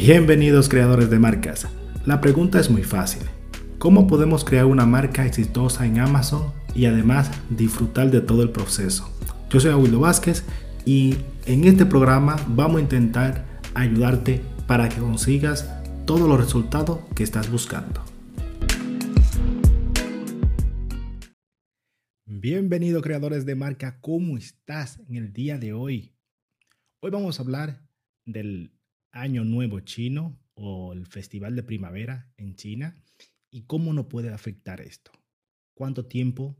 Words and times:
Bienvenidos 0.00 0.68
creadores 0.68 1.10
de 1.10 1.18
marcas. 1.18 1.66
La 2.06 2.20
pregunta 2.20 2.60
es 2.60 2.70
muy 2.70 2.84
fácil. 2.84 3.24
¿Cómo 3.78 4.06
podemos 4.06 4.44
crear 4.44 4.64
una 4.64 4.86
marca 4.86 5.26
exitosa 5.26 5.86
en 5.86 5.98
Amazon 5.98 6.52
y 6.72 6.86
además 6.86 7.32
disfrutar 7.50 8.12
de 8.12 8.20
todo 8.20 8.44
el 8.44 8.50
proceso? 8.50 9.12
Yo 9.50 9.58
soy 9.58 9.72
Aguilo 9.72 9.98
Vázquez 9.98 10.44
y 10.84 11.16
en 11.46 11.64
este 11.64 11.84
programa 11.84 12.36
vamos 12.46 12.76
a 12.76 12.82
intentar 12.82 13.44
ayudarte 13.74 14.40
para 14.68 14.88
que 14.88 15.00
consigas 15.00 15.68
todos 16.06 16.28
los 16.28 16.38
resultados 16.38 17.00
que 17.16 17.24
estás 17.24 17.50
buscando. 17.50 18.04
Bienvenido 22.24 23.02
creadores 23.02 23.44
de 23.46 23.56
marca, 23.56 23.98
¿cómo 24.00 24.38
estás 24.38 25.00
en 25.08 25.16
el 25.16 25.32
día 25.32 25.58
de 25.58 25.72
hoy? 25.72 26.14
Hoy 27.00 27.10
vamos 27.10 27.40
a 27.40 27.42
hablar 27.42 27.82
del 28.24 28.77
Año 29.10 29.44
Nuevo 29.44 29.80
Chino 29.80 30.38
o 30.54 30.92
el 30.92 31.06
Festival 31.06 31.56
de 31.56 31.62
Primavera 31.62 32.32
en 32.36 32.54
China 32.54 32.94
y 33.50 33.62
cómo 33.62 33.92
no 33.92 34.08
puede 34.08 34.30
afectar 34.30 34.80
esto. 34.80 35.10
¿Cuánto 35.74 36.06
tiempo? 36.06 36.56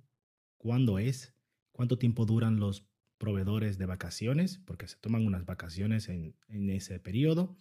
¿Cuándo 0.56 0.98
es? 0.98 1.34
¿Cuánto 1.72 1.98
tiempo 1.98 2.24
duran 2.24 2.58
los 2.60 2.88
proveedores 3.18 3.78
de 3.78 3.86
vacaciones? 3.86 4.58
Porque 4.64 4.88
se 4.88 4.96
toman 4.96 5.26
unas 5.26 5.44
vacaciones 5.44 6.08
en, 6.08 6.36
en 6.48 6.70
ese 6.70 6.98
periodo. 7.00 7.56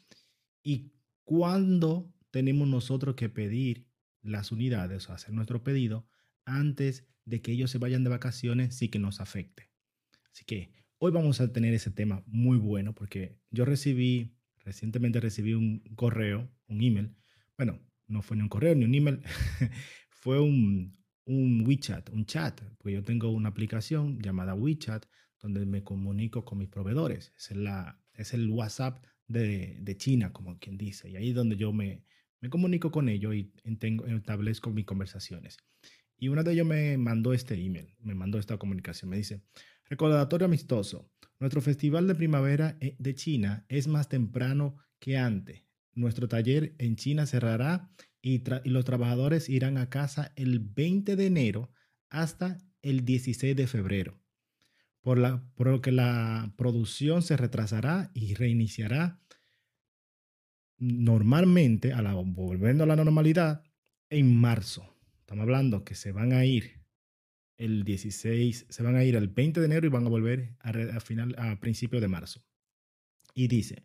¿Y 0.63 0.93
cuándo 1.23 2.13
tenemos 2.31 2.67
nosotros 2.67 3.15
que 3.15 3.29
pedir 3.29 3.87
las 4.21 4.51
unidades 4.51 5.09
o 5.09 5.13
hacer 5.13 5.33
nuestro 5.33 5.63
pedido 5.63 6.07
antes 6.45 7.05
de 7.25 7.41
que 7.41 7.51
ellos 7.51 7.71
se 7.71 7.77
vayan 7.77 8.03
de 8.03 8.09
vacaciones 8.09 8.75
sí 8.75 8.89
que 8.89 8.99
nos 8.99 9.19
afecte? 9.19 9.69
Así 10.31 10.45
que 10.45 10.71
hoy 10.99 11.11
vamos 11.11 11.41
a 11.41 11.51
tener 11.51 11.73
ese 11.73 11.91
tema 11.91 12.23
muy 12.27 12.57
bueno 12.57 12.93
porque 12.93 13.39
yo 13.49 13.65
recibí 13.65 14.36
Recientemente 14.67 15.21
recibí 15.21 15.53
un 15.53 15.79
correo, 15.95 16.51
un 16.67 16.83
email. 16.83 17.15
Bueno, 17.55 17.79
no 18.05 18.21
fue 18.21 18.35
ni 18.35 18.43
un 18.43 18.49
correo 18.49 18.75
ni 18.75 18.83
un 18.83 18.93
email, 18.93 19.21
fue 20.09 20.41
un, 20.41 20.91
un 21.23 21.65
WeChat, 21.65 22.09
un 22.09 22.25
chat, 22.25 22.59
porque 22.77 22.95
yo 22.95 23.01
tengo 23.01 23.29
una 23.29 23.47
aplicación 23.47 24.19
llamada 24.19 24.55
WeChat 24.55 25.05
donde 25.39 25.65
me 25.65 25.85
comunico 25.85 26.43
con 26.43 26.57
mis 26.57 26.67
proveedores. 26.67 27.31
Es, 27.37 27.55
la, 27.55 27.97
es 28.13 28.33
el 28.33 28.49
WhatsApp 28.49 29.05
de, 29.29 29.95
China, 29.97 30.33
como 30.33 30.59
quien 30.59 30.77
dice. 30.77 31.09
Y 31.09 31.15
ahí 31.15 31.29
es 31.29 31.35
donde 31.35 31.55
yo 31.55 31.71
me, 31.71 32.03
me 32.41 32.49
comunico 32.49 32.91
con 32.91 33.07
ellos 33.07 33.35
y 33.35 33.45
tengo, 33.79 34.05
establezco 34.05 34.69
mis 34.69 34.85
conversaciones. 34.85 35.55
Y 36.17 36.27
uno 36.27 36.43
de 36.43 36.51
ellos 36.51 36.67
me 36.67 36.97
mandó 36.97 37.31
este 37.31 37.53
email, 37.53 37.95
me 38.01 38.15
mandó 38.15 38.37
esta 38.37 38.57
comunicación. 38.57 39.11
Me 39.11 39.15
dice, 39.15 39.43
recordatorio 39.85 40.43
amistoso. 40.43 41.09
Nuestro 41.39 41.61
festival 41.61 42.07
de 42.07 42.15
primavera 42.15 42.77
eh, 42.79 42.95
de 42.97 43.13
China 43.13 43.65
es 43.69 43.87
más 43.87 44.09
temprano 44.09 44.77
que 44.99 45.17
antes. 45.17 45.63
Nuestro 45.93 46.27
taller 46.27 46.75
en 46.79 46.95
China 46.95 47.25
cerrará 47.25 47.91
y, 48.21 48.43
los 48.65 48.85
trabajadores 48.85 49.49
irán 49.49 49.77
a 49.77 49.89
casa 49.89 50.33
el 50.35 50.59
20 50.59 51.15
de 51.15 51.25
enero 51.25 51.71
hasta 52.09 52.57
el 52.81 53.05
16 53.05 53.55
de 53.55 53.67
febrero, 53.67 54.19
por, 55.01 55.17
lo 55.17 55.81
que 55.81 55.91
la 55.91 56.53
producción 56.57 57.21
se 57.21 57.37
retrasará 57.37 58.11
y 58.13 58.33
reiniciará 58.33 59.19
normalmente, 60.77 61.93
volviendo 62.25 62.83
a 62.83 62.87
la 62.87 62.95
normalidad, 62.95 63.63
en 64.09 64.39
marzo. 64.39 64.95
Estamos 65.19 65.43
hablando 65.43 65.83
que 65.83 65.95
se 65.95 66.11
van 66.11 66.33
a 66.33 66.45
ir 66.45 66.86
el 67.57 67.83
16, 67.83 68.67
se 68.69 68.83
van 68.83 68.95
a 68.95 69.03
ir 69.03 69.15
el 69.15 69.27
20 69.27 69.59
de 69.59 69.65
enero 69.65 69.87
y 69.87 69.89
van 69.89 70.05
a 70.05 70.09
volver 70.09 70.55
a, 70.59 70.99
final, 70.99 71.35
a 71.37 71.59
principios 71.59 72.01
de 72.01 72.07
marzo. 72.07 72.43
Y 73.33 73.47
dice, 73.47 73.83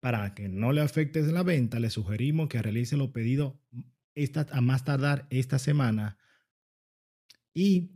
para 0.00 0.34
que 0.34 0.48
no 0.48 0.72
le 0.72 0.80
afecte 0.80 1.22
la 1.22 1.42
venta, 1.42 1.78
le 1.80 1.90
sugerimos 1.90 2.48
que 2.48 2.60
realice 2.60 2.96
los 2.96 3.10
pedidos 3.10 3.54
esta, 4.14 4.46
a 4.50 4.60
más 4.60 4.84
tardar 4.84 5.26
esta 5.30 5.58
semana 5.58 6.18
y 7.52 7.92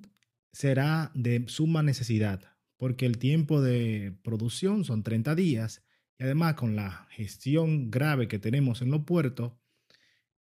será 0.52 1.10
de 1.14 1.44
suma 1.48 1.82
necesidad, 1.82 2.56
porque 2.76 3.06
el 3.06 3.18
tiempo 3.18 3.60
de 3.60 4.16
producción 4.22 4.84
son 4.84 5.02
30 5.02 5.34
días 5.34 5.84
y 6.18 6.24
además 6.24 6.54
con 6.54 6.76
la 6.76 7.06
gestión 7.10 7.90
grave 7.90 8.28
que 8.28 8.38
tenemos 8.38 8.82
en 8.82 8.90
los 8.90 9.04
puertos, 9.04 9.52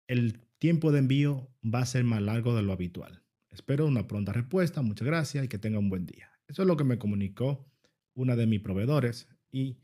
el 0.07 0.39
tiempo 0.57 0.91
de 0.91 0.99
envío 0.99 1.49
va 1.63 1.79
a 1.79 1.85
ser 1.85 2.03
más 2.03 2.21
largo 2.21 2.55
de 2.55 2.63
lo 2.63 2.71
habitual. 2.71 3.24
Espero 3.55 3.87
una 3.87 4.05
pronta 4.05 4.33
respuesta, 4.33 4.81
muchas 4.81 5.05
gracias 5.05 5.45
y 5.45 5.47
que 5.47 5.57
tenga 5.57 5.79
un 5.79 5.89
buen 5.89 6.05
día. 6.05 6.29
Eso 6.45 6.63
es 6.63 6.67
lo 6.67 6.75
que 6.75 6.83
me 6.83 6.99
comunicó 6.99 7.65
una 8.13 8.35
de 8.35 8.47
mis 8.47 8.59
proveedores 8.59 9.29
y 9.49 9.79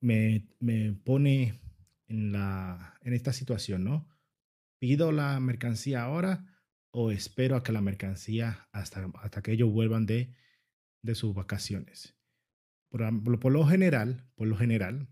me, 0.00 0.48
me 0.58 0.94
pone 0.94 1.60
en, 2.08 2.32
la, 2.32 2.98
en 3.02 3.12
esta 3.12 3.32
situación, 3.32 3.84
¿no? 3.84 4.08
¿Pido 4.80 5.12
la 5.12 5.38
mercancía 5.38 6.02
ahora 6.02 6.44
o 6.90 7.12
espero 7.12 7.54
a 7.54 7.62
que 7.62 7.70
la 7.70 7.80
mercancía 7.80 8.68
hasta, 8.72 9.08
hasta 9.22 9.42
que 9.42 9.52
ellos 9.52 9.70
vuelvan 9.70 10.04
de, 10.04 10.34
de 11.02 11.14
sus 11.14 11.32
vacaciones? 11.32 12.16
Por, 12.88 13.38
por, 13.38 13.52
lo 13.52 13.64
general, 13.64 14.28
por 14.34 14.48
lo 14.48 14.56
general, 14.56 15.06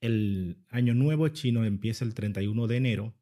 el 0.00 0.64
año 0.70 0.92
nuevo 0.94 1.28
chino 1.28 1.64
empieza 1.64 2.04
el 2.04 2.14
31 2.14 2.66
de 2.66 2.76
enero 2.76 3.14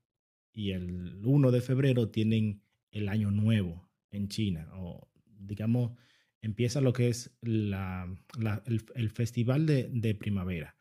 y 0.54 0.70
el 0.70 1.20
1 1.22 1.50
de 1.50 1.60
febrero 1.60 2.08
tienen 2.08 2.62
el 2.96 3.08
año 3.08 3.30
nuevo 3.30 3.88
en 4.10 4.28
China, 4.28 4.68
o 4.74 5.08
digamos, 5.38 5.92
empieza 6.40 6.80
lo 6.80 6.92
que 6.92 7.08
es 7.08 7.36
la, 7.42 8.08
el, 8.94 9.10
festival 9.10 9.66
de, 9.66 10.14
primavera. 10.14 10.76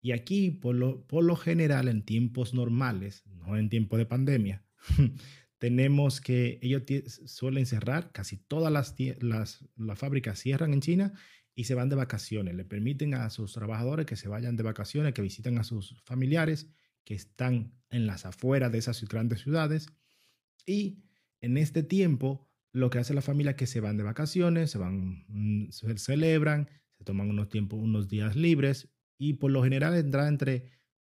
Y 0.00 0.12
aquí, 0.12 0.50
por 0.50 0.74
lo, 0.74 1.06
por 1.06 1.24
lo 1.24 1.36
general, 1.36 1.88
en 1.88 2.02
tiempos 2.02 2.54
normales, 2.54 3.24
no 3.26 3.56
en 3.56 3.68
tiempo 3.68 3.96
de 3.96 4.06
pandemia, 4.06 4.64
tenemos 5.58 6.20
que 6.20 6.58
ellos 6.62 6.82
suelen 7.26 7.66
cerrar, 7.66 8.12
casi 8.12 8.36
todas 8.36 8.72
las, 8.72 8.94
las, 9.20 9.68
las 9.76 9.98
fábricas 9.98 10.38
cierran 10.38 10.72
en 10.72 10.80
China 10.80 11.12
y 11.54 11.64
se 11.64 11.74
van 11.74 11.88
de 11.88 11.96
vacaciones. 11.96 12.54
Le 12.54 12.64
permiten 12.64 13.14
a 13.14 13.28
sus 13.30 13.52
trabajadores 13.52 14.06
que 14.06 14.16
se 14.16 14.28
vayan 14.28 14.56
de 14.56 14.62
vacaciones, 14.62 15.12
que 15.12 15.22
visiten 15.22 15.58
a 15.58 15.64
sus 15.64 16.00
familiares 16.04 16.70
que 17.04 17.14
están 17.14 17.72
en 17.90 18.06
las 18.06 18.24
afueras 18.26 18.70
de 18.70 18.78
esas 18.78 19.02
grandes 19.08 19.40
ciudades 19.40 19.88
y 20.66 21.07
en 21.40 21.56
este 21.56 21.82
tiempo, 21.82 22.48
lo 22.72 22.90
que 22.90 22.98
hace 22.98 23.14
la 23.14 23.22
familia 23.22 23.50
es 23.50 23.56
que 23.56 23.66
se 23.66 23.80
van 23.80 23.96
de 23.96 24.02
vacaciones, 24.02 24.70
se 24.70 24.78
van, 24.78 25.24
mm, 25.28 25.70
se 25.70 25.98
celebran, 25.98 26.68
se 26.96 27.04
toman 27.04 27.30
unos 27.30 27.48
tiempos, 27.48 27.80
unos 27.80 28.08
días 28.08 28.36
libres 28.36 28.88
y 29.18 29.34
por 29.34 29.50
lo 29.50 29.62
general 29.62 29.94
entra 29.96 30.28
entre 30.28 30.70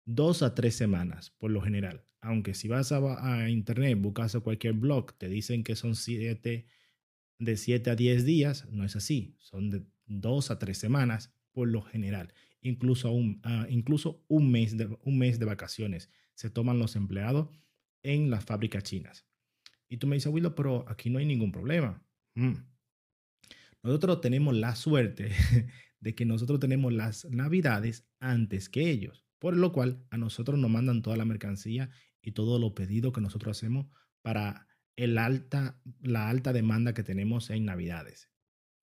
dos 0.04 0.42
a 0.42 0.54
tres 0.54 0.74
semanas, 0.74 1.30
por 1.38 1.50
lo 1.50 1.60
general. 1.60 2.04
Aunque 2.20 2.54
si 2.54 2.68
vas 2.68 2.92
a, 2.92 3.48
internet, 3.50 3.98
buscas 4.00 4.34
a 4.34 4.40
cualquier 4.40 4.74
blog, 4.74 5.12
te 5.18 5.28
dicen 5.28 5.64
que 5.64 5.74
son 5.74 5.92
de 5.94 7.56
siete 7.56 7.90
a 7.90 7.96
diez 7.96 8.24
días, 8.24 8.68
no 8.70 8.84
es 8.84 8.94
así, 8.94 9.34
son 9.38 9.70
de 9.70 9.84
dos 10.06 10.50
a 10.50 10.58
tres 10.58 10.78
semanas 10.78 11.34
por 11.52 11.68
lo 11.68 11.82
general. 11.82 12.32
Incluso 12.60 13.10
un, 13.10 13.40
ah, 13.42 13.66
incluso 13.68 14.24
un, 14.28 14.52
mes 14.52 14.76
de, 14.76 14.96
un 15.02 15.18
mes 15.18 15.38
de 15.38 15.46
vacaciones 15.46 16.10
se 16.34 16.48
toman 16.48 16.78
los 16.78 16.94
empleados 16.94 17.48
en 18.02 18.30
las 18.30 18.44
fábricas 18.44 18.84
chinas. 18.84 19.26
Y 19.92 19.98
tú 19.98 20.06
me 20.06 20.16
dices, 20.16 20.32
Willow, 20.32 20.54
pero 20.54 20.86
aquí 20.88 21.10
no 21.10 21.18
hay 21.18 21.26
ningún 21.26 21.52
problema. 21.52 22.02
Mm. 22.34 22.54
Nosotros 23.82 24.22
tenemos 24.22 24.56
la 24.56 24.74
suerte 24.74 25.32
de 26.00 26.14
que 26.14 26.24
nosotros 26.24 26.58
tenemos 26.60 26.94
las 26.94 27.26
navidades 27.26 28.08
antes 28.18 28.70
que 28.70 28.88
ellos, 28.88 29.26
por 29.38 29.54
lo 29.54 29.70
cual 29.70 30.02
a 30.08 30.16
nosotros 30.16 30.58
nos 30.58 30.70
mandan 30.70 31.02
toda 31.02 31.18
la 31.18 31.26
mercancía 31.26 31.90
y 32.22 32.32
todos 32.32 32.58
los 32.58 32.72
pedidos 32.72 33.12
que 33.12 33.20
nosotros 33.20 33.58
hacemos 33.58 33.86
para 34.22 34.66
el 34.96 35.18
alta, 35.18 35.78
la 36.00 36.30
alta 36.30 36.54
demanda 36.54 36.94
que 36.94 37.02
tenemos 37.02 37.50
en 37.50 37.66
navidades, 37.66 38.30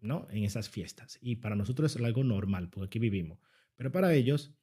¿no? 0.01 0.27
En 0.29 0.43
esas 0.43 0.69
fiestas. 0.69 1.17
Y 1.23 1.37
para 1.37 1.55
nosotros 1.55 1.95
es 1.95 2.03
algo 2.03 2.23
normal, 2.23 2.69
porque 2.69 2.85
aquí 2.85 2.99
vivimos. 2.99 3.39
Pero 3.77 3.91
para 3.91 4.13
ellos, 4.13 4.53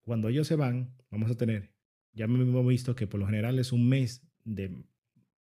cuando 0.00 0.30
ellos 0.30 0.48
se 0.48 0.56
van, 0.56 0.96
vamos 1.12 1.30
a 1.30 1.36
tener, 1.36 1.72
ya 2.12 2.24
hemos 2.24 2.66
visto 2.66 2.96
que 2.96 3.06
por 3.06 3.20
lo 3.20 3.26
general 3.26 3.60
es 3.60 3.70
un 3.70 3.88
mes 3.88 4.26
de 4.42 4.84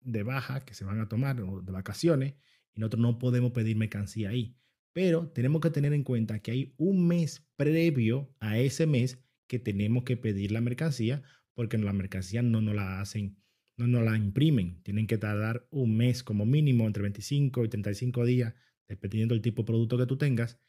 de 0.06 0.24
baja 0.24 0.64
que 0.64 0.74
se 0.74 0.86
van 0.86 1.00
a 1.02 1.10
tomar 1.10 1.42
o 1.42 1.62
de 1.62 1.72
vacaciones 1.72 2.36
y 2.74 2.80
nosotros 2.80 3.02
no 3.02 3.20
podemos 3.20 3.52
pedir 3.52 3.76
mercancía 3.76 4.30
ahí. 4.30 4.58
Pero 4.94 5.28
tenemos 5.30 5.62
que 5.62 5.72
tener 5.72 5.92
en 5.94 6.04
cuenta 6.04 6.40
que 6.40 6.52
hay 6.52 6.74
un 6.78 7.08
mes 7.08 7.46
previo 7.58 8.34
a 8.40 8.58
ese 8.58 8.88
mes 8.88 9.20
que 9.48 9.60
tenemos 9.60 10.04
que 10.04 10.16
pedir 10.16 10.52
la 10.52 10.62
mercancía 10.62 11.24
porque 11.54 11.78
la 11.78 11.94
mercancía 11.94 12.42
no 12.42 12.62
nos 12.62 12.76
la 12.76 13.02
hacen, 13.02 13.38
no 13.78 13.88
nos 13.88 14.04
la 14.04 14.18
imprimen. 14.18 14.82
Tienen 14.84 15.08
que 15.08 15.18
tardar 15.18 15.68
un 15.70 15.98
mes 15.98 16.24
como 16.24 16.46
mínimo, 16.46 16.86
entre 16.86 17.04
25 17.04 17.66
y 17.66 17.70
35 17.70 18.26
días, 18.26 18.54
dependiendo 18.88 19.34
del 19.34 19.42
tipo 19.42 19.64
de 19.64 19.68
producto 19.68 19.98
que 19.98 20.06
tú 20.06 20.18
tengas. 20.18 20.60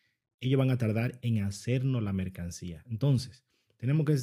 Ellos 0.41 0.59
van 0.59 0.71
a 0.71 0.79
tardar 0.79 1.19
en 1.23 1.43
hacernos 1.43 2.03
la 2.03 2.13
mercancía. 2.13 2.83
Entonces, 2.87 3.45
tenemos 3.77 4.07
que, 4.07 4.19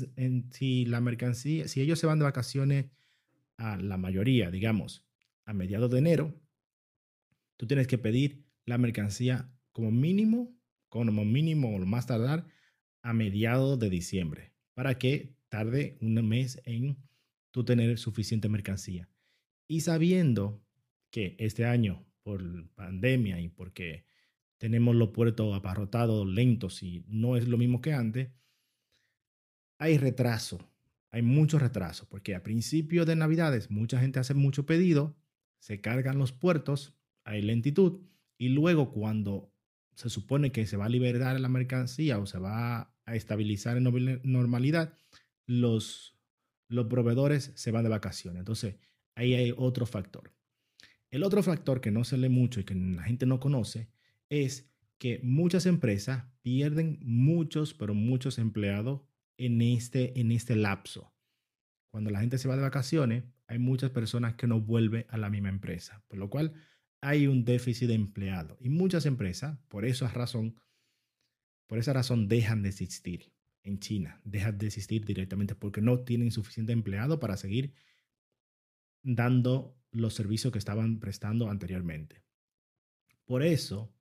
si 0.52 0.86
la 0.86 1.02
mercancía, 1.02 1.68
si 1.68 1.82
ellos 1.82 2.00
se 2.00 2.08
van 2.08 2.20
de 2.20 2.26
vacaciones 2.26 2.86
a 3.58 3.78
la 3.78 3.98
mayoría, 3.98 4.52
digamos, 4.52 5.06
a 5.46 5.54
mediados 5.54 5.92
de 5.92 6.00
enero, 6.00 6.42
tú 7.58 7.68
tienes 7.68 7.88
que 7.88 7.98
pedir 7.98 8.46
la 8.66 8.78
mercancía 8.78 9.52
como 9.72 9.92
mínimo, 9.92 10.56
como 10.90 11.26
mínimo 11.26 11.76
o 11.76 11.80
lo 11.80 11.86
más 11.86 12.08
tardar 12.08 12.46
a 13.02 13.14
mediados 13.14 13.80
de 13.80 13.90
diciembre, 13.90 14.54
para 14.74 14.98
que 14.98 15.36
tarde 15.50 15.98
un 16.02 16.16
mes 16.28 16.62
en 16.66 16.98
tú 17.52 17.64
tener 17.64 17.98
suficiente 17.98 18.50
mercancía. 18.50 19.10
Y 19.68 19.82
sabiendo 19.82 20.66
que 21.12 21.36
este 21.40 21.66
año, 21.66 22.06
por 22.24 22.70
pandemia 22.70 23.40
y 23.40 23.50
porque 23.50 24.06
tenemos 24.58 24.96
los 24.96 25.10
puertos 25.10 25.54
abarrotados, 25.54 26.28
lentos 26.28 26.82
y 26.84 27.04
no 27.08 27.38
es 27.38 27.48
lo 27.48 27.58
mismo 27.58 27.82
que 27.82 27.94
antes, 27.94 28.32
hay 29.78 29.98
retraso, 29.98 30.73
hay 31.14 31.22
mucho 31.22 31.60
retraso, 31.60 32.08
porque 32.10 32.34
a 32.34 32.42
principio 32.42 33.06
de 33.06 33.16
Navidades 33.16 33.70
mucha 33.70 34.00
gente 34.00 34.20
hace 34.20 34.34
mucho 34.34 34.66
pedido, 34.66 35.16
se 35.60 35.80
cargan 35.80 36.18
los 36.18 36.32
puertos, 36.32 36.98
hay 37.24 37.44
lentitud 37.44 38.02
y 38.40 38.50
luego 38.50 38.92
cuando 38.92 39.54
se 39.94 40.10
supone 40.10 40.52
que 40.52 40.66
se 40.66 40.76
va 40.76 40.86
a 40.86 40.90
liberar 40.90 41.40
la 41.40 41.50
mercancía 41.50 42.18
o 42.18 42.26
se 42.26 42.40
va 42.40 42.96
a 43.06 43.16
estabilizar 43.16 43.78
en 43.78 44.22
normalidad, 44.24 44.98
los, 45.46 46.18
los 46.68 46.88
proveedores 46.88 47.52
se 47.54 47.70
van 47.70 47.84
de 47.84 47.90
vacaciones. 47.90 48.40
Entonces, 48.40 48.78
ahí 49.14 49.36
hay 49.36 49.54
otro 49.56 49.86
factor. 49.86 50.34
El 51.12 51.24
otro 51.24 51.44
factor 51.44 51.80
que 51.80 51.92
no 51.92 52.06
se 52.06 52.18
lee 52.18 52.30
mucho 52.30 52.60
y 52.60 52.64
que 52.64 52.74
la 52.74 53.04
gente 53.04 53.28
no 53.28 53.40
conoce 53.40 53.88
es 54.30 54.74
que 54.98 55.20
muchas 55.22 55.68
empresas 55.68 56.24
pierden 56.42 56.98
muchos, 57.04 57.76
pero 57.76 57.94
muchos 57.94 58.40
empleados 58.40 59.02
en 59.38 59.62
este, 59.62 60.20
en 60.20 60.32
este 60.32 60.56
lapso. 60.56 61.14
Cuando 61.92 62.10
la 62.10 62.22
gente 62.22 62.38
se 62.38 62.48
va 62.48 62.56
de 62.56 62.62
vacaciones, 62.62 63.24
hay 63.48 63.60
muchas 63.60 63.92
personas 63.92 64.36
que 64.36 64.48
no 64.48 64.62
vuelven 64.62 65.06
a 65.10 65.18
la 65.18 65.30
misma 65.30 65.50
empresa, 65.50 66.04
por 66.08 66.18
lo 66.18 66.30
cual 66.30 66.54
hay 67.02 67.28
un 67.28 67.44
déficit 67.44 67.88
de 67.88 67.96
empleados. 67.96 68.58
Y 68.62 68.70
muchas 68.70 69.06
empresas, 69.06 69.60
por 69.68 69.86
esa 69.86 70.08
razón, 70.08 70.56
por 71.68 71.78
esa 71.78 71.94
razón 71.94 72.28
dejan 72.28 72.64
de 72.64 72.70
existir 72.70 73.34
en 73.64 73.80
China, 73.80 74.22
dejan 74.24 74.58
de 74.58 74.68
existir 74.68 75.06
directamente 75.06 75.56
porque 75.56 75.82
no 75.82 76.00
tienen 76.00 76.32
suficiente 76.32 76.74
empleado 76.74 77.20
para 77.20 77.38
seguir 77.38 77.74
dando 79.04 79.78
los 79.92 80.14
servicios 80.14 80.52
que 80.52 80.60
estaban 80.60 81.00
prestando 81.00 81.50
anteriormente. 81.50 82.24
Por 83.26 83.44
eso, 83.44 83.94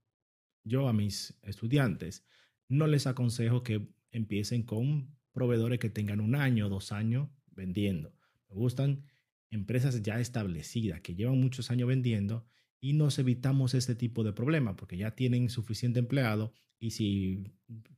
yo 0.64 0.88
a 0.88 0.92
mis 0.92 1.38
estudiantes 1.42 2.24
no 2.68 2.86
les 2.86 3.06
aconsejo 3.06 3.62
que 3.62 3.88
empiecen 4.10 4.62
con 4.62 5.14
proveedores 5.32 5.78
que 5.78 5.90
tengan 5.90 6.20
un 6.20 6.34
año, 6.34 6.68
dos 6.68 6.92
años 6.92 7.28
vendiendo. 7.50 8.14
Me 8.48 8.56
gustan 8.56 9.04
empresas 9.50 10.02
ya 10.02 10.20
establecidas, 10.20 11.00
que 11.00 11.14
llevan 11.14 11.40
muchos 11.40 11.70
años 11.70 11.88
vendiendo 11.88 12.46
y 12.80 12.94
nos 12.94 13.18
evitamos 13.18 13.74
este 13.74 13.94
tipo 13.94 14.24
de 14.24 14.32
problema 14.32 14.76
porque 14.76 14.96
ya 14.96 15.14
tienen 15.14 15.50
suficiente 15.50 16.00
empleado 16.00 16.52
y 16.78 16.90
si 16.90 17.44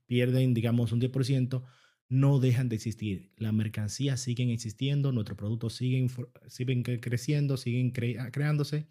pierden, 0.07 0.53
digamos, 0.53 0.93
un 0.93 1.01
10%, 1.01 1.65
no 2.09 2.39
dejan 2.39 2.69
de 2.69 2.77
existir. 2.77 3.33
La 3.37 3.51
mercancía 3.51 4.17
siguen 4.17 4.51
existiendo, 4.51 5.11
nuestros 5.11 5.39
productos 5.39 5.75
siguen, 5.75 6.11
siguen 6.49 6.83
creciendo, 6.83 7.57
siguen 7.57 7.93
creándose 7.93 8.87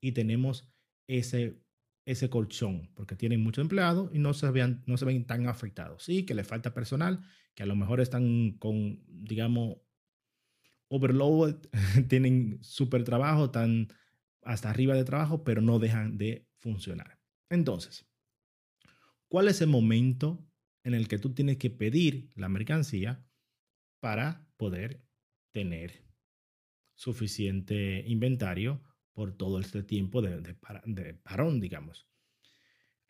y 0.00 0.12
tenemos 0.12 0.68
ese, 1.08 1.60
ese 2.04 2.28
colchón 2.30 2.90
porque 2.94 3.16
tienen 3.16 3.42
mucho 3.42 3.60
empleado 3.60 4.10
y 4.12 4.18
no 4.18 4.34
se, 4.34 4.50
vean, 4.50 4.82
no 4.86 4.96
se 4.96 5.04
ven 5.04 5.24
tan 5.24 5.46
afectados. 5.46 6.02
Sí, 6.02 6.24
que 6.24 6.34
le 6.34 6.44
falta 6.44 6.74
personal, 6.74 7.22
que 7.54 7.62
a 7.62 7.66
lo 7.66 7.76
mejor 7.76 8.00
están 8.00 8.52
con, 8.58 9.02
digamos, 9.06 9.78
overload, 10.88 11.56
tienen 12.08 12.58
súper 12.62 13.04
trabajo, 13.04 13.46
están 13.46 13.88
hasta 14.42 14.70
arriba 14.70 14.94
de 14.94 15.04
trabajo, 15.04 15.44
pero 15.44 15.60
no 15.60 15.78
dejan 15.78 16.18
de 16.18 16.48
funcionar. 16.58 17.18
Entonces, 17.48 18.06
¿cuál 19.28 19.48
es 19.48 19.60
el 19.60 19.68
momento 19.68 20.44
en 20.84 20.94
el 20.94 21.08
que 21.08 21.18
tú 21.18 21.32
tienes 21.32 21.58
que 21.58 21.70
pedir 21.70 22.30
la 22.34 22.48
mercancía 22.48 23.24
para 24.00 24.48
poder 24.56 25.06
tener 25.52 26.04
suficiente 26.94 28.04
inventario 28.06 28.82
por 29.12 29.36
todo 29.36 29.60
este 29.60 29.82
tiempo 29.82 30.22
de, 30.22 30.54
parón, 31.22 31.60
digamos? 31.60 32.06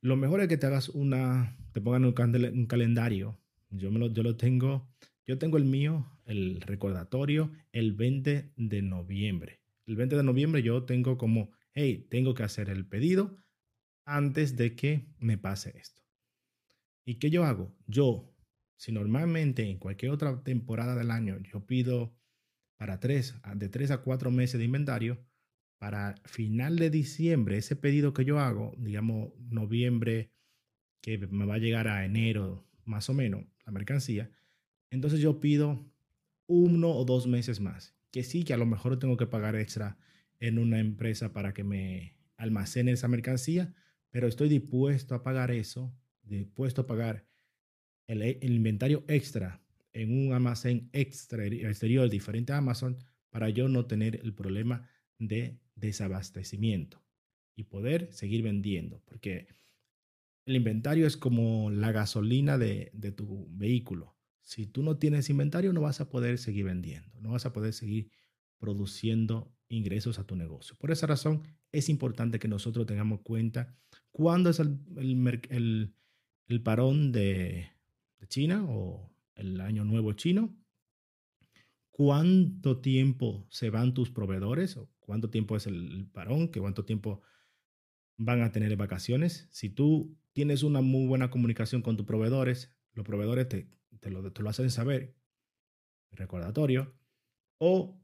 Lo 0.01 0.17
mejor 0.17 0.41
es 0.41 0.49
que 0.49 0.57
te 0.57 0.67
hagas 0.67 0.89
una, 0.89 1.57
te 1.73 1.81
pongan 1.81 2.05
un, 2.05 2.67
calendario. 2.67 3.39
Yo, 3.71 3.91
me 3.91 3.99
lo, 3.99 4.13
yo 4.13 4.23
lo 4.23 4.37
tengo, 4.37 4.89
yo 5.27 5.39
tengo 5.39 5.57
el 5.57 5.65
mío, 5.65 6.07
el 6.25 6.61
recordatorio, 6.61 7.53
el 7.71 7.93
20 7.93 8.53
de 8.57 8.83
noviembre. 8.83 9.61
El 9.87 9.97
20 9.97 10.17
de 10.17 10.23
noviembre 10.23 10.63
yo 10.63 10.85
tengo 10.85 11.19
como, 11.19 11.53
hey, 11.75 12.07
tengo 12.11 12.35
que 12.35 12.43
hacer 12.43 12.69
el 12.69 12.87
pedido 12.87 13.37
antes 14.05 14.57
de 14.57 14.75
que 14.75 15.07
me 15.19 15.39
pase 15.39 15.75
esto. 15.77 16.03
¿Y 17.05 17.19
qué 17.19 17.31
yo 17.31 17.45
hago? 17.45 17.75
Yo, 17.87 18.35
si 18.77 18.93
normalmente 18.93 19.69
en 19.69 19.79
cualquier 19.79 20.13
otra 20.13 20.43
temporada 20.43 20.95
del 20.95 21.11
año 21.11 21.39
yo 21.41 21.67
pido 21.67 22.17
para 22.77 23.01
tres, 23.01 23.35
de 23.55 23.69
tres 23.69 23.91
a 23.91 23.99
cuatro 24.03 24.31
meses 24.31 24.59
de 24.59 24.65
inventario, 24.65 25.25
para 25.83 26.15
final 26.27 26.77
de 26.77 26.91
diciembre, 26.91 27.59
ese 27.59 27.75
pedido 27.75 28.15
que 28.15 28.25
yo 28.25 28.39
hago, 28.39 28.73
digamos 28.79 29.33
noviembre, 29.51 30.31
que 31.01 31.19
me 31.27 31.45
va 31.45 31.57
a 31.57 31.59
llegar 31.59 31.89
a 31.89 32.05
enero 32.05 32.65
más 32.85 33.11
o 33.11 33.15
menos, 33.15 33.47
la 33.67 33.73
mercancía, 33.73 34.31
entonces 34.91 35.19
yo 35.19 35.41
pido 35.41 35.85
uno 36.47 36.93
o 36.93 37.05
dos 37.05 37.27
meses 37.27 37.59
más. 37.59 37.97
Que 38.13 38.23
sí, 38.23 38.45
que 38.45 38.55
a 38.55 38.59
lo 38.59 38.65
mejor 38.65 38.97
tengo 39.01 39.17
que 39.17 39.27
pagar 39.27 39.57
extra 39.57 39.99
en 40.39 40.61
una 40.61 40.79
empresa 40.79 41.33
para 41.33 41.53
que 41.53 41.65
me 41.65 42.15
almacene 42.37 42.93
esa 42.93 43.09
mercancía, 43.09 43.75
pero 44.13 44.29
estoy 44.29 44.49
dispuesto 44.49 45.17
a 45.17 45.25
pagar 45.25 45.51
eso, 45.51 45.93
dispuesto 46.23 46.83
a 46.83 46.87
pagar 46.87 47.27
el, 48.07 48.23
inventario 48.41 49.03
extra 49.09 49.61
en 49.93 50.17
un 50.17 50.33
almacén 50.33 50.91
extra, 50.93 51.45
exterior 51.45 52.09
diferente 52.09 52.53
a 52.53 52.59
Amazon 52.59 52.99
para 53.31 53.51
yo 53.51 53.67
no 53.67 53.87
tener 53.87 54.21
el 54.23 54.33
problema 54.33 54.89
de 55.29 55.59
desabastecimiento 55.75 57.03
y 57.55 57.65
poder 57.65 58.13
seguir 58.13 58.43
vendiendo, 58.43 59.03
porque 59.05 59.47
el 60.47 60.57
inventario 60.57 61.07
es 61.07 61.17
como 61.17 61.71
la 61.71 61.93
gasolina 61.93 62.59
de, 62.59 62.91
de 62.93 63.13
tu 63.13 63.49
vehículo. 63.51 64.17
Si 64.41 64.67
tú 64.67 64.83
no 64.83 64.99
tienes 64.99 65.31
inventario, 65.31 65.73
no 65.73 65.83
vas 65.83 66.01
a 66.01 66.11
poder 66.11 66.39
seguir 66.39 66.65
vendiendo, 66.65 67.21
no 67.21 67.31
vas 67.31 67.47
a 67.47 67.53
poder 67.53 67.73
seguir 67.73 68.11
produciendo 68.59 69.55
ingresos 69.69 70.19
a 70.19 70.25
tu 70.25 70.37
negocio. 70.37 70.77
Por 70.77 70.91
esa 70.91 71.07
razón, 71.07 71.43
es 71.73 71.89
importante 71.89 72.39
que 72.39 72.49
nosotros 72.49 72.87
tengamos 72.87 73.21
cuenta 73.23 73.75
cuándo 74.11 74.51
es 74.51 74.61
el, 74.61 74.79
el, 74.97 75.95
el, 76.47 76.63
parón 76.63 77.13
de, 77.13 77.71
de 78.19 78.27
China 78.29 78.65
o 78.69 79.11
el 79.35 79.61
año 79.61 79.85
nuevo 79.85 80.13
chino, 80.13 80.55
cuánto 81.93 82.81
tiempo 82.81 83.47
se 83.49 83.71
van 83.71 83.95
tus 83.95 84.11
proveedores 84.11 84.77
o 84.77 84.91
cuánto 84.99 85.31
tiempo 85.31 85.57
es 85.57 85.69
el 85.69 86.09
parón, 86.13 86.49
que 86.49 86.59
cuánto 86.59 86.85
tiempo 86.85 87.23
van 88.17 88.43
a 88.43 88.51
tener 88.51 88.77
vacaciones. 88.77 89.49
Si 89.53 89.71
tú 89.71 90.19
tienes 90.33 90.65
una 90.65 90.81
muy 90.81 91.07
buena 91.07 91.31
comunicación 91.31 91.83
con 91.83 91.97
tus 91.97 92.07
proveedores, 92.07 92.75
los 92.95 93.07
proveedores 93.07 93.49
te 93.49 93.71
te 94.03 94.11
lo, 94.11 94.33
te 94.33 94.43
lo 94.43 94.51
hacen 94.51 94.71
saber, 94.71 95.15
recordatorio, 96.11 96.95
o 97.59 98.01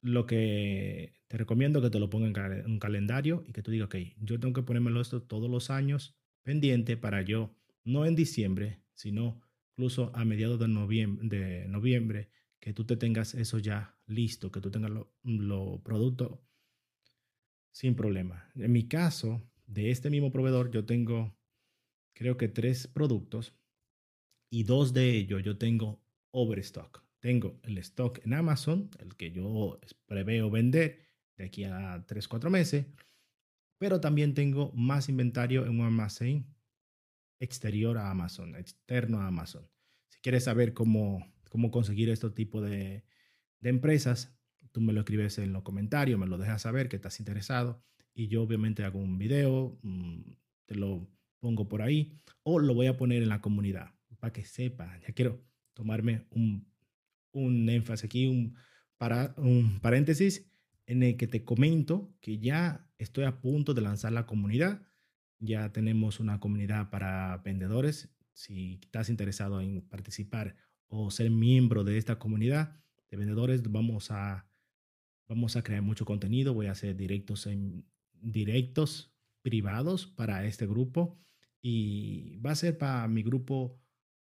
lo 0.00 0.26
que 0.26 1.20
te 1.28 1.36
recomiendo 1.36 1.82
que 1.82 1.90
te 1.90 2.00
lo 2.00 2.10
ponga 2.10 2.26
en 2.26 2.66
un 2.66 2.78
calendario 2.78 3.44
y 3.46 3.52
que 3.52 3.62
tú 3.62 3.70
digas, 3.70 3.86
ok, 3.86 3.96
yo 4.18 4.40
tengo 4.40 4.54
que 4.54 4.62
ponérmelo 4.62 5.00
esto 5.00 5.22
todos 5.22 5.50
los 5.50 5.70
años 5.70 6.16
pendiente 6.42 6.96
para 6.96 7.22
yo, 7.22 7.54
no 7.84 8.06
en 8.06 8.14
diciembre, 8.14 8.82
sino 8.94 9.40
incluso 9.76 10.10
a 10.14 10.24
mediados 10.24 10.58
de 10.58 10.68
noviembre, 10.68 11.28
de 11.28 11.68
noviembre 11.68 12.30
que 12.64 12.72
tú 12.72 12.86
te 12.86 12.96
tengas 12.96 13.34
eso 13.34 13.58
ya 13.58 13.94
listo, 14.06 14.50
que 14.50 14.62
tú 14.62 14.70
tengas 14.70 14.90
los 14.90 15.06
lo 15.22 15.82
productos 15.82 16.38
sin 17.74 17.94
problema. 17.94 18.50
En 18.54 18.72
mi 18.72 18.88
caso, 18.88 19.42
de 19.66 19.90
este 19.90 20.08
mismo 20.08 20.32
proveedor, 20.32 20.70
yo 20.70 20.86
tengo 20.86 21.36
creo 22.14 22.38
que 22.38 22.48
tres 22.48 22.86
productos 22.86 23.54
y 24.50 24.62
dos 24.62 24.94
de 24.94 25.10
ellos 25.10 25.42
yo 25.42 25.58
tengo 25.58 26.02
overstock. 26.30 27.04
Tengo 27.20 27.60
el 27.64 27.76
stock 27.76 28.24
en 28.24 28.32
Amazon, 28.32 28.88
el 28.98 29.14
que 29.14 29.30
yo 29.30 29.78
preveo 30.06 30.48
vender 30.48 31.04
de 31.36 31.44
aquí 31.44 31.64
a 31.64 32.02
3, 32.06 32.28
4 32.28 32.48
meses, 32.48 32.86
pero 33.76 34.00
también 34.00 34.32
tengo 34.32 34.72
más 34.72 35.10
inventario 35.10 35.66
en 35.66 35.80
un 35.80 35.84
almacén 35.84 36.46
exterior 37.40 37.98
a 37.98 38.10
Amazon, 38.10 38.56
externo 38.56 39.20
a 39.20 39.26
Amazon. 39.26 39.68
Si 40.08 40.18
quieres 40.22 40.44
saber 40.44 40.72
cómo, 40.72 41.30
cómo 41.54 41.70
conseguir 41.70 42.10
este 42.10 42.28
tipo 42.30 42.60
de, 42.60 43.04
de 43.60 43.70
empresas, 43.70 44.36
tú 44.72 44.80
me 44.80 44.92
lo 44.92 45.02
escribes 45.02 45.38
en 45.38 45.52
los 45.52 45.62
comentarios, 45.62 46.18
me 46.18 46.26
lo 46.26 46.36
dejas 46.36 46.62
saber 46.62 46.88
que 46.88 46.96
estás 46.96 47.20
interesado 47.20 47.80
y 48.12 48.26
yo 48.26 48.42
obviamente 48.42 48.82
hago 48.82 48.98
un 48.98 49.18
video, 49.18 49.78
mm, 49.84 50.32
te 50.66 50.74
lo 50.74 51.08
pongo 51.38 51.68
por 51.68 51.80
ahí 51.80 52.18
o 52.42 52.58
lo 52.58 52.74
voy 52.74 52.88
a 52.88 52.96
poner 52.96 53.22
en 53.22 53.28
la 53.28 53.40
comunidad 53.40 53.94
para 54.18 54.32
que 54.32 54.44
sepa. 54.44 54.98
Ya 55.06 55.14
quiero 55.14 55.44
tomarme 55.74 56.26
un, 56.30 56.66
un 57.30 57.68
énfasis 57.68 58.06
aquí, 58.06 58.26
un, 58.26 58.56
para, 58.98 59.32
un 59.36 59.78
paréntesis 59.78 60.50
en 60.86 61.04
el 61.04 61.16
que 61.16 61.28
te 61.28 61.44
comento 61.44 62.12
que 62.20 62.40
ya 62.40 62.90
estoy 62.98 63.26
a 63.26 63.40
punto 63.40 63.74
de 63.74 63.82
lanzar 63.82 64.10
la 64.10 64.26
comunidad. 64.26 64.82
Ya 65.38 65.72
tenemos 65.72 66.18
una 66.18 66.40
comunidad 66.40 66.90
para 66.90 67.36
vendedores. 67.44 68.12
Si 68.32 68.80
estás 68.82 69.08
interesado 69.08 69.60
en 69.60 69.82
participar 69.82 70.56
o 70.96 71.10
ser 71.10 71.30
miembro 71.30 71.82
de 71.82 71.98
esta 71.98 72.18
comunidad 72.18 72.80
de 73.10 73.16
vendedores, 73.16 73.62
vamos 73.62 74.10
a, 74.10 74.46
vamos 75.28 75.56
a 75.56 75.62
crear 75.62 75.82
mucho 75.82 76.04
contenido. 76.04 76.54
Voy 76.54 76.66
a 76.66 76.72
hacer 76.72 76.96
directos, 76.96 77.46
en, 77.46 77.84
directos 78.12 79.12
privados 79.42 80.06
para 80.06 80.46
este 80.46 80.66
grupo 80.66 81.18
y 81.60 82.36
va 82.36 82.52
a 82.52 82.56
ser 82.56 82.78
para 82.78 83.08
mi 83.08 83.22
grupo 83.22 83.80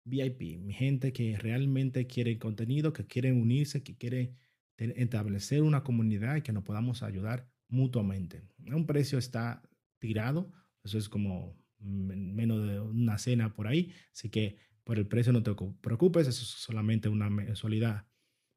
VIP, 0.05 0.59
mi 0.59 0.75
gente 0.75 1.13
que 1.13 1.37
realmente 1.39 2.07
quiere 2.07 2.39
contenido, 2.39 2.93
que 2.93 3.07
quiere 3.07 3.33
unirse, 3.33 3.83
que 3.83 3.97
quiere 3.97 4.35
establecer 4.77 5.63
una 5.63 5.83
comunidad 5.83 6.37
y 6.37 6.43
que 6.43 6.53
nos 6.53 6.65
podamos 6.65 7.03
ayudar 7.03 7.51
mutuamente. 7.69 8.43
Un 8.67 8.87
precio 8.87 9.19
está 9.19 9.63
tirado, 9.99 10.53
eso 10.83 10.99
es 10.99 11.09
como 11.09 11.57
menos 11.79 12.67
de 12.67 12.81
una 12.81 13.19
cena 13.19 13.55
por 13.55 13.67
ahí, 13.67 13.93
así 14.13 14.29
que 14.29 14.57
por 14.85 14.99
el 14.99 15.07
precio 15.07 15.33
no 15.33 15.43
te 15.43 15.55
preocupes, 15.81 16.27
eso 16.27 16.43
es 16.43 16.49
solamente 16.49 17.09
una 17.09 17.31
mensualidad 17.31 18.07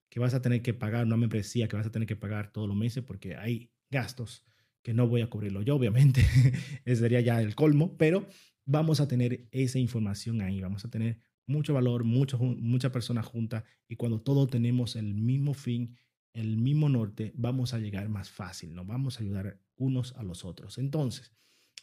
que 0.09 0.19
vas 0.19 0.33
a 0.33 0.41
tener 0.41 0.61
que 0.61 0.73
pagar, 0.73 1.05
una 1.05 1.17
membresía 1.17 1.67
que 1.67 1.75
vas 1.75 1.87
a 1.87 1.91
tener 1.91 2.07
que 2.07 2.15
pagar 2.15 2.51
todos 2.51 2.67
los 2.67 2.77
meses 2.77 3.03
porque 3.03 3.35
hay 3.35 3.71
gastos 3.89 4.45
que 4.81 4.93
no 4.93 5.07
voy 5.07 5.21
a 5.21 5.29
cubrirlo 5.29 5.61
yo, 5.61 5.75
obviamente, 5.75 6.21
ese 6.85 7.01
sería 7.01 7.21
ya 7.21 7.41
el 7.41 7.55
colmo, 7.55 7.97
pero 7.97 8.27
vamos 8.65 8.99
a 8.99 9.07
tener 9.07 9.47
esa 9.51 9.79
información 9.79 10.41
ahí, 10.41 10.61
vamos 10.61 10.85
a 10.85 10.89
tener 10.89 11.19
mucho 11.45 11.73
valor, 11.73 12.03
muchas 12.03 12.91
personas 12.91 13.25
juntas 13.25 13.63
y 13.87 13.95
cuando 13.95 14.21
todos 14.21 14.49
tenemos 14.49 14.95
el 14.95 15.13
mismo 15.13 15.53
fin, 15.53 15.97
el 16.33 16.57
mismo 16.57 16.89
norte, 16.89 17.31
vamos 17.35 17.73
a 17.73 17.79
llegar 17.79 18.09
más 18.09 18.29
fácil, 18.29 18.73
nos 18.73 18.87
vamos 18.87 19.19
a 19.19 19.23
ayudar 19.23 19.59
unos 19.75 20.13
a 20.13 20.23
los 20.23 20.45
otros. 20.45 20.77
Entonces, 20.77 21.31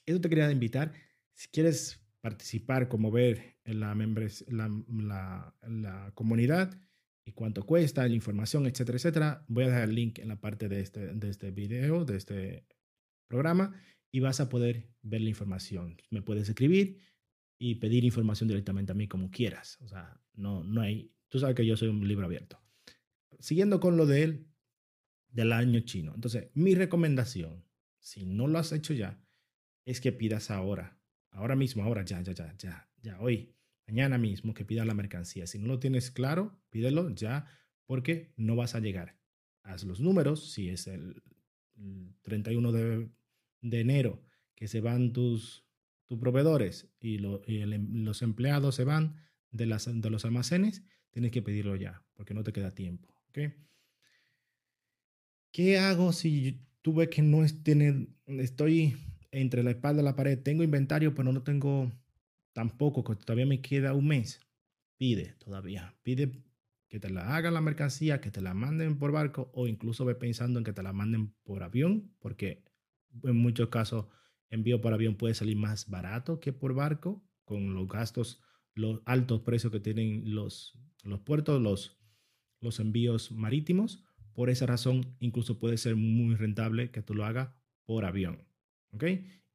eso 0.07 0.21
te 0.21 0.29
quería 0.29 0.51
invitar. 0.51 0.93
Si 1.35 1.49
quieres 1.49 2.01
participar, 2.21 2.89
como 2.89 3.11
ver 3.11 3.57
la, 3.65 3.95
membres, 3.95 4.45
la, 4.49 5.55
la, 5.63 6.13
comunidad 6.15 6.79
y 7.25 7.33
cuánto 7.33 7.65
cuesta, 7.65 8.07
la 8.07 8.15
información, 8.15 8.67
etcétera, 8.67 8.97
etcétera, 8.97 9.45
voy 9.49 9.65
a 9.65 9.69
dejar 9.69 9.89
el 9.89 9.95
link 9.95 10.19
en 10.19 10.29
la 10.29 10.41
parte 10.41 10.69
de 10.69 10.81
este, 10.81 11.15
de 11.15 11.29
este 11.31 11.51
video, 11.51 12.05
de 12.05 12.17
este 12.17 12.67
programa, 13.29 13.75
y 14.11 14.21
vas 14.21 14.41
a 14.41 14.49
poder 14.49 14.91
ver 15.03 15.21
la 15.21 15.29
información. 15.29 15.97
Me 16.11 16.23
puedes 16.23 16.49
escribir 16.49 16.99
y 17.59 17.77
pedir 17.77 18.05
información 18.05 18.49
directamente 18.49 18.93
a 18.93 18.95
mí 18.95 19.07
como 19.07 19.31
quieras. 19.31 19.79
O 19.83 19.89
sea, 19.89 20.21
no, 20.35 20.65
no 20.65 20.81
hay, 20.81 21.13
tú 21.29 21.39
sabes 21.39 21.55
que 21.55 21.67
yo 21.67 21.77
soy 21.77 21.89
un 21.89 22.07
libro 22.07 22.27
abierto. 22.27 22.61
Siguiendo 23.39 23.81
con 23.81 23.97
lo 23.97 24.07
de 24.07 24.23
él, 24.23 24.47
del 25.29 25.53
año 25.53 25.81
chino. 25.81 26.13
Entonces, 26.15 26.51
mi 26.55 26.75
recomendación, 26.75 27.65
si 28.01 28.25
no 28.25 28.47
lo 28.47 28.59
has 28.59 28.73
hecho 28.73 28.95
ya, 28.95 29.23
es 29.85 30.01
que 30.01 30.13
pidas 30.13 30.51
ahora, 30.51 31.00
ahora 31.31 31.57
mismo, 31.57 31.83
ahora, 31.83 32.05
ya, 32.05 32.21
ya, 32.23 32.33
ya, 32.33 32.55
ya, 32.59 32.89
ya, 33.03 33.21
hoy, 33.21 33.55
mañana 33.87 34.19
mismo, 34.19 34.55
que 34.55 34.65
pidas 34.65 34.87
la 34.87 34.95
mercancía. 34.95 35.47
Si 35.47 35.59
no 35.59 35.67
lo 35.67 35.79
tienes 35.79 36.11
claro, 36.11 36.61
pídelo 36.71 37.11
ya, 37.11 37.47
porque 37.87 38.33
no 38.37 38.57
vas 38.57 38.75
a 38.75 38.81
llegar. 38.81 39.19
Haz 39.63 39.85
los 39.85 40.01
números, 40.01 40.53
si 40.53 40.69
es 40.69 40.87
el 40.87 41.23
31 42.23 42.73
de, 42.73 43.11
de 43.63 43.81
enero 43.81 44.23
que 44.55 44.69
se 44.69 44.81
van 44.81 45.13
tus 45.13 45.65
tus 46.11 46.19
proveedores 46.19 46.89
y, 46.99 47.25
em, 47.25 48.05
los 48.05 48.23
empleados 48.23 48.75
se 48.75 48.83
van 48.83 49.15
de, 49.53 49.67
las, 49.67 49.89
de 49.89 50.11
los 50.11 50.25
almacenes, 50.25 50.83
tienes 51.11 51.31
que 51.31 51.41
pedirlo 51.41 51.77
ya, 51.77 52.05
porque 52.15 52.35
no 52.35 52.43
te 52.43 52.53
queda 52.53 52.75
tiempo. 52.75 53.15
¿Qué 55.53 55.79
hago 55.79 56.13
si 56.13 56.67
tuve 56.83 57.09
que 57.09 57.23
no 57.23 57.47
tiene, 57.63 58.09
estoy 58.27 58.97
entre 59.33 59.63
la 59.63 59.71
espalda 59.71 60.03
y 60.03 60.05
la 60.05 60.17
pared, 60.17 60.39
tengo 60.39 60.63
inventario, 60.63 61.15
pero 61.15 61.33
no 61.33 61.43
tengo 61.43 61.93
tampoco, 62.53 63.05
que 63.05 63.17
todavía 63.17 63.47
me 63.47 63.61
queda 63.61 63.95
un 63.95 64.09
mes? 64.09 64.41
Pide 64.97 65.35
todavía, 65.39 65.95
pide 66.03 66.43
que 66.89 66.99
te 66.99 67.09
la 67.09 67.37
hagan 67.37 67.55
la 67.55 67.61
mercancía, 67.61 68.21
que 68.21 68.31
te 68.31 68.41
la 68.41 68.53
manden 68.53 68.99
por 68.99 69.13
barco 69.13 69.51
o 69.55 69.69
incluso 69.69 70.05
ve 70.05 70.17
pensando 70.17 70.59
en 70.59 70.65
que 70.65 70.73
te 70.73 70.83
la 70.83 70.93
manden 70.93 71.33
por 71.45 71.63
avión, 71.63 72.13
porque 72.19 72.65
en 73.23 73.37
muchos 73.37 73.69
casos 73.69 74.07
envío 74.51 74.81
por 74.81 74.93
avión 74.93 75.15
puede 75.15 75.35
salir 75.35 75.57
más 75.57 75.89
barato 75.89 76.41
que 76.41 76.53
por 76.53 76.75
barco, 76.75 77.25
con 77.45 77.75
los 77.75 77.89
gastos, 77.89 78.43
los 78.75 79.01
altos 79.05 79.43
precios 79.43 79.73
que 79.73 79.81
tienen 79.81 80.35
los, 80.35 80.79
los 81.05 81.21
puertos, 81.21 81.63
los, 81.63 81.97
los 82.61 82.81
envíos 82.81 83.31
marítimos. 83.31 84.05
Por 84.35 84.51
esa 84.51 84.67
razón, 84.67 85.17
incluso 85.21 85.59
puede 85.59 85.77
ser 85.77 85.97
muy 85.97 86.35
rentable 86.35 86.91
que 86.91 87.03
tú 87.03 87.15
lo 87.15 87.25
hagas 87.25 87.51
por 87.85 88.05
avión. 88.05 88.50
¿Ok? 88.93 89.05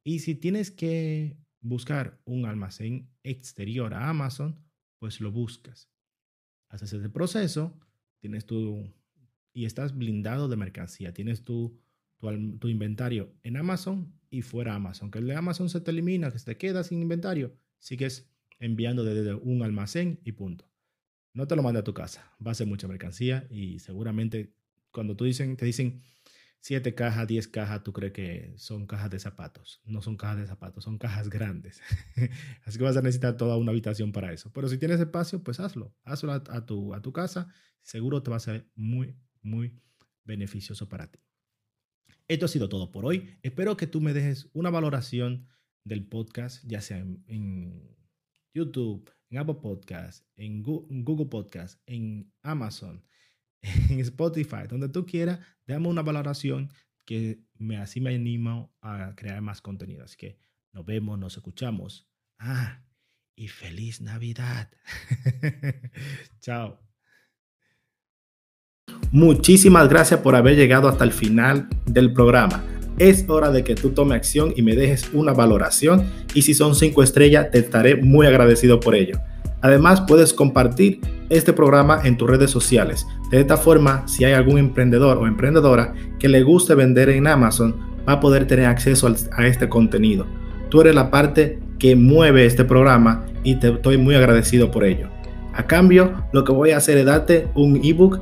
Y 0.03 0.19
si 0.19 0.35
tienes 0.35 0.71
que 0.71 1.37
buscar 1.61 2.21
un 2.25 2.45
almacén 2.45 3.09
exterior 3.23 3.93
a 3.93 4.09
Amazon, 4.09 4.63
pues 4.99 5.19
lo 5.19 5.31
buscas. 5.31 5.89
Haces 6.69 6.93
ese 6.93 7.09
proceso, 7.09 7.79
tienes 8.19 8.45
tu 8.45 8.93
y 9.55 9.65
estás 9.65 9.97
blindado 9.97 10.49
de 10.49 10.57
mercancía. 10.57 11.13
Tienes 11.13 11.43
tu, 11.43 11.79
tu, 12.19 12.67
inventario 12.67 13.33
en 13.41 13.55
Amazon 13.55 14.13
y 14.29 14.41
fuera 14.41 14.75
Amazon. 14.75 15.09
Que 15.09 15.19
el 15.19 15.27
de 15.27 15.35
Amazon 15.35 15.69
se 15.69 15.79
te 15.79 15.91
elimina, 15.91 16.29
que 16.29 16.39
se 16.39 16.45
te 16.45 16.57
queda 16.57 16.83
sin 16.83 17.01
inventario, 17.01 17.57
sigues 17.79 18.29
enviando 18.59 19.03
desde 19.03 19.33
un 19.33 19.63
almacén 19.63 20.19
y 20.25 20.33
punto. 20.33 20.69
No 21.33 21.47
te 21.47 21.55
lo 21.55 21.63
manda 21.63 21.79
a 21.79 21.83
tu 21.83 21.93
casa, 21.93 22.35
va 22.45 22.51
a 22.51 22.55
ser 22.55 22.67
mucha 22.67 22.87
mercancía 22.87 23.47
y 23.49 23.79
seguramente 23.79 24.53
cuando 24.91 25.15
tú 25.15 25.23
dicen, 25.23 25.55
te 25.55 25.65
dicen 25.65 26.01
7 26.65 26.95
cajas, 26.95 27.27
10 27.27 27.47
cajas, 27.49 27.83
tú 27.83 27.93
crees 27.93 28.11
que 28.11 28.55
son 28.57 28.87
cajas 28.87 29.11
de 29.11 29.19
zapatos. 29.19 29.83
No 29.85 30.01
son 30.01 30.17
cajas 30.17 30.37
de 30.37 30.47
zapatos, 30.47 30.83
son 30.83 30.97
cajas 30.97 31.29
grandes. 31.29 31.79
Así 32.65 32.79
que 32.79 32.83
vas 32.83 32.97
a 32.97 33.03
necesitar 33.03 33.37
toda 33.37 33.55
una 33.55 33.69
habitación 33.69 34.11
para 34.11 34.33
eso. 34.33 34.51
Pero 34.51 34.67
si 34.67 34.79
tienes 34.79 34.99
espacio, 34.99 35.43
pues 35.43 35.59
hazlo. 35.59 35.95
Hazlo 36.03 36.31
a, 36.31 36.65
tu, 36.65 36.95
a 36.95 37.03
tu 37.03 37.13
casa. 37.13 37.53
Seguro 37.83 38.23
te 38.23 38.31
va 38.31 38.37
a 38.37 38.39
ser 38.39 38.67
muy, 38.73 39.15
muy 39.43 39.79
beneficioso 40.23 40.89
para 40.89 41.11
ti. 41.11 41.19
Esto 42.27 42.47
ha 42.47 42.49
sido 42.49 42.67
todo 42.67 42.91
por 42.91 43.05
hoy. 43.05 43.37
Espero 43.43 43.77
que 43.77 43.85
tú 43.85 44.01
me 44.01 44.13
dejes 44.13 44.49
una 44.53 44.71
valoración 44.71 45.47
del 45.83 46.07
podcast, 46.07 46.63
ya 46.65 46.81
sea 46.81 46.97
en, 46.97 47.95
YouTube, 48.55 49.07
en 49.29 49.37
Apple 49.37 49.59
Podcast, 49.61 50.25
en 50.35 50.63
Google 50.63 51.27
Podcast, 51.27 51.79
en 51.85 52.33
Amazon, 52.41 53.05
en 53.89 53.99
Spotify, 53.99 54.67
donde 54.69 54.89
tú 54.89 55.05
quieras, 55.05 55.39
déjame 55.65 55.87
una 55.87 56.01
valoración 56.01 56.69
que 57.05 57.39
me, 57.57 57.77
así 57.77 58.01
me 58.01 58.15
animo 58.15 58.73
a 58.81 59.13
crear 59.15 59.41
más 59.41 59.61
contenido. 59.61 60.03
Así 60.03 60.17
que 60.17 60.37
nos 60.73 60.85
vemos, 60.85 61.17
nos 61.17 61.37
escuchamos. 61.37 62.07
Ah, 62.39 62.83
y 63.35 63.47
feliz 63.47 64.01
Navidad. 64.01 64.69
Chao. 66.41 66.79
Muchísimas 69.11 69.89
gracias 69.89 70.19
por 70.19 70.35
haber 70.35 70.55
llegado 70.55 70.87
hasta 70.87 71.03
el 71.03 71.11
final 71.11 71.69
del 71.85 72.13
programa. 72.13 72.63
Es 72.97 73.25
hora 73.29 73.51
de 73.51 73.63
que 73.63 73.75
tú 73.75 73.91
tome 73.91 74.15
acción 74.15 74.53
y 74.55 74.61
me 74.61 74.75
dejes 74.75 75.09
una 75.13 75.33
valoración 75.33 76.09
y 76.33 76.43
si 76.43 76.53
son 76.53 76.75
cinco 76.75 77.03
estrellas 77.03 77.51
te 77.51 77.59
estaré 77.59 77.95
muy 77.97 78.25
agradecido 78.25 78.79
por 78.79 78.95
ello. 78.95 79.19
Además 79.65 80.01
puedes 80.01 80.31
compartir 80.31 81.01
este 81.29 81.51
programa 81.51 81.99
en 82.03 82.17
tus 82.17 82.29
redes 82.29 82.51
sociales. 82.51 83.07
De 83.31 83.41
esta 83.41 83.57
forma, 83.57 84.07
si 84.07 84.23
hay 84.23 84.33
algún 84.33 84.59
emprendedor 84.59 85.17
o 85.17 85.25
emprendedora 85.25 85.95
que 86.19 86.29
le 86.29 86.43
guste 86.43 86.75
vender 86.75 87.09
en 87.09 87.25
Amazon, 87.25 87.75
va 88.07 88.13
a 88.13 88.19
poder 88.19 88.45
tener 88.45 88.67
acceso 88.67 89.11
a 89.31 89.47
este 89.47 89.67
contenido. 89.67 90.27
Tú 90.69 90.81
eres 90.81 90.93
la 90.93 91.09
parte 91.09 91.57
que 91.79 91.95
mueve 91.95 92.45
este 92.45 92.63
programa 92.63 93.25
y 93.43 93.55
te 93.55 93.69
estoy 93.69 93.97
muy 93.97 94.13
agradecido 94.13 94.69
por 94.69 94.83
ello. 94.83 95.09
A 95.55 95.65
cambio, 95.65 96.13
lo 96.31 96.43
que 96.43 96.51
voy 96.51 96.69
a 96.69 96.77
hacer 96.77 96.99
es 96.99 97.07
darte 97.07 97.47
un 97.55 97.81
ebook 97.83 98.19